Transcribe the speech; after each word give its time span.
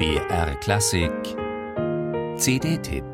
BR 0.00 0.54
Klassik 0.60 1.12
CD-Tipp 2.38 3.04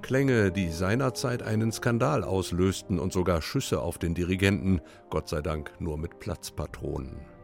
Klänge, 0.00 0.50
die 0.50 0.70
seinerzeit 0.70 1.42
einen 1.42 1.70
Skandal 1.70 2.24
auslösten 2.24 2.98
und 2.98 3.12
sogar 3.12 3.42
Schüsse 3.42 3.82
auf 3.82 3.98
den 3.98 4.14
Dirigenten, 4.14 4.80
Gott 5.10 5.28
sei 5.28 5.42
Dank 5.42 5.70
nur 5.80 5.98
mit 5.98 6.18
Platzpatronen. 6.18 7.35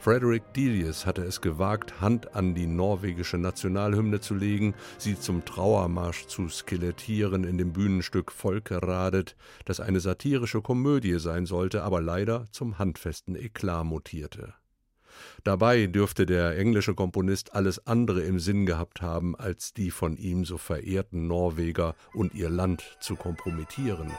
Frederick 0.00 0.54
Delius 0.54 1.04
hatte 1.04 1.22
es 1.22 1.42
gewagt, 1.42 2.00
Hand 2.00 2.34
an 2.34 2.54
die 2.54 2.66
norwegische 2.66 3.36
Nationalhymne 3.36 4.20
zu 4.20 4.34
legen, 4.34 4.74
sie 4.96 5.20
zum 5.20 5.44
Trauermarsch 5.44 6.26
zu 6.26 6.48
skelettieren 6.48 7.44
in 7.44 7.58
dem 7.58 7.74
Bühnenstück 7.74 8.32
Volkeradet, 8.32 9.36
das 9.66 9.78
eine 9.78 10.00
satirische 10.00 10.62
Komödie 10.62 11.18
sein 11.18 11.44
sollte, 11.44 11.82
aber 11.82 12.00
leider 12.00 12.46
zum 12.50 12.78
handfesten 12.78 13.36
Eklat 13.36 13.84
mutierte. 13.84 14.54
Dabei 15.44 15.86
dürfte 15.86 16.24
der 16.24 16.56
englische 16.56 16.94
Komponist 16.94 17.54
alles 17.54 17.86
andere 17.86 18.22
im 18.22 18.40
Sinn 18.40 18.64
gehabt 18.64 19.02
haben, 19.02 19.36
als 19.36 19.74
die 19.74 19.90
von 19.90 20.16
ihm 20.16 20.46
so 20.46 20.56
verehrten 20.56 21.26
Norweger 21.26 21.94
und 22.14 22.34
ihr 22.34 22.48
Land 22.48 22.96
zu 23.00 23.16
kompromittieren. 23.16 24.10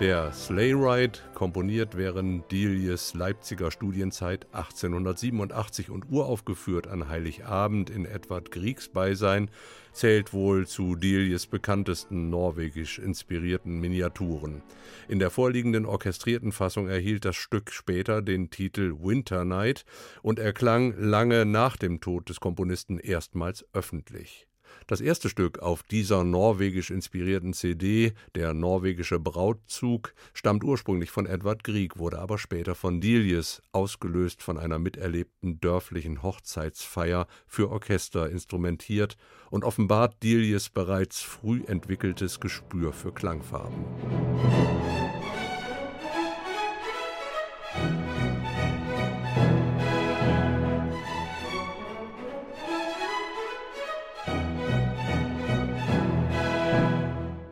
Der 0.00 0.32
Sleigh 0.32 0.74
Ride, 0.74 1.18
komponiert 1.34 1.96
während 1.96 2.52
Delius 2.52 3.14
Leipziger 3.14 3.72
Studienzeit 3.72 4.46
1887 4.52 5.90
und 5.90 6.04
uraufgeführt 6.08 6.86
an 6.86 7.08
Heiligabend 7.08 7.90
in 7.90 8.06
Edward 8.06 8.52
Griegs 8.52 8.88
Beisein, 8.88 9.50
zählt 9.92 10.32
wohl 10.32 10.68
zu 10.68 10.94
Delius 10.94 11.48
bekanntesten 11.48 12.30
norwegisch 12.30 13.00
inspirierten 13.00 13.80
Miniaturen. 13.80 14.62
In 15.08 15.18
der 15.18 15.30
vorliegenden 15.30 15.84
orchestrierten 15.84 16.52
Fassung 16.52 16.86
erhielt 16.86 17.24
das 17.24 17.34
Stück 17.34 17.72
später 17.72 18.22
den 18.22 18.50
Titel 18.50 18.94
Winter 19.00 19.44
Night 19.44 19.84
und 20.22 20.38
erklang 20.38 20.94
lange 20.96 21.44
nach 21.44 21.76
dem 21.76 22.00
Tod 22.00 22.28
des 22.28 22.38
Komponisten 22.38 23.00
erstmals 23.00 23.66
öffentlich. 23.72 24.46
Das 24.86 25.00
erste 25.00 25.28
Stück 25.28 25.58
auf 25.58 25.82
dieser 25.82 26.24
norwegisch 26.24 26.90
inspirierten 26.90 27.52
CD, 27.52 28.12
der 28.34 28.54
norwegische 28.54 29.18
Brautzug, 29.18 30.14
stammt 30.34 30.64
ursprünglich 30.64 31.10
von 31.10 31.26
Edward 31.26 31.64
Grieg, 31.64 31.98
wurde 31.98 32.18
aber 32.18 32.38
später 32.38 32.74
von 32.74 33.00
Delius, 33.00 33.62
ausgelöst 33.72 34.42
von 34.42 34.58
einer 34.58 34.78
miterlebten 34.78 35.60
dörflichen 35.60 36.22
Hochzeitsfeier, 36.22 37.26
für 37.46 37.70
Orchester 37.70 38.30
instrumentiert 38.30 39.16
und 39.50 39.64
offenbart 39.64 40.22
Delius 40.22 40.68
bereits 40.68 41.20
früh 41.20 41.62
entwickeltes 41.66 42.40
Gespür 42.40 42.92
für 42.92 43.12
Klangfarben. 43.12 43.84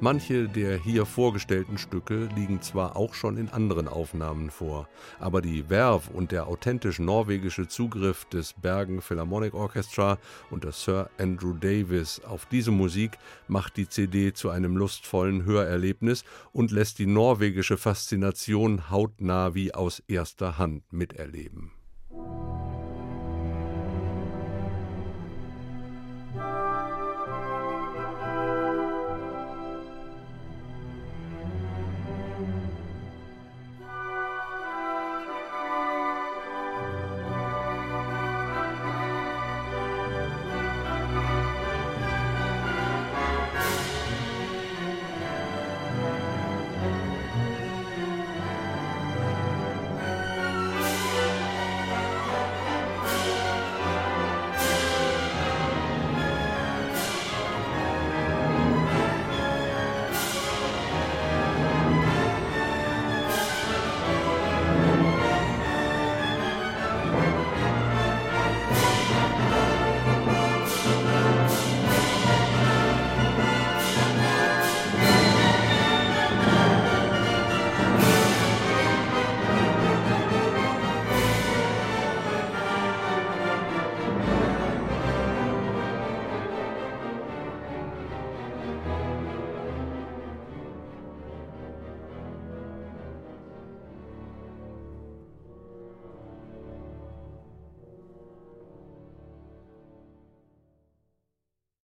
Manche 0.07 0.49
der 0.49 0.79
hier 0.79 1.05
vorgestellten 1.05 1.79
Stücke 1.79 2.29
liegen 2.37 2.63
zwar 2.63 2.95
auch 2.95 3.13
schon 3.13 3.37
in 3.37 3.49
anderen 3.49 3.89
Aufnahmen 3.89 4.53
vor, 4.53 4.89
aber 5.19 5.43
die 5.43 5.65
Verve 5.65 6.13
und 6.13 6.31
der 6.31 6.47
authentisch 6.47 7.01
norwegische 7.01 7.67
Zugriff 7.67 8.25
des 8.27 8.53
Bergen 8.53 9.03
Philharmonic 9.03 9.53
Orchestra 9.53 10.19
unter 10.49 10.71
Sir 10.71 11.11
Andrew 11.19 11.55
Davis 11.55 12.21
auf 12.25 12.47
diese 12.47 12.71
Musik 12.71 13.19
macht 13.49 13.77
die 13.77 13.89
CD 13.89 14.33
zu 14.33 14.49
einem 14.51 14.77
lustvollen 14.77 15.45
Hörerlebnis 15.45 16.23
und 16.53 16.71
lässt 16.71 17.01
die 17.01 17.07
norwegische 17.07 17.77
Faszination 17.77 18.89
hautnah 18.93 19.55
wie 19.57 19.75
aus 19.75 20.05
erster 20.07 20.57
Hand 20.57 20.85
miterleben. 20.93 21.73